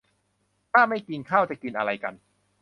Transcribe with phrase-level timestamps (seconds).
[0.71, 2.13] ถ้าไม่กินข้าวจะกินอะไรกัน